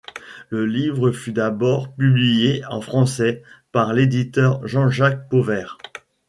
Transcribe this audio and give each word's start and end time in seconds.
Le 0.49 0.65
livre 0.65 1.11
fut 1.11 1.31
d'abord 1.31 1.93
publié 1.93 2.65
en 2.65 2.81
français 2.81 3.43
par 3.71 3.93
l'éditeur 3.93 4.65
Jean-Jacques 4.67 5.29
Pauvert. 5.29 5.77